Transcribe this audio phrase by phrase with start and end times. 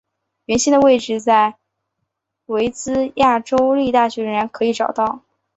[0.45, 1.59] 原先的位置在
[2.47, 5.21] 维兹亚州立大学仍然可以找到。